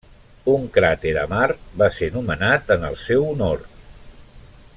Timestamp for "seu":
3.07-3.29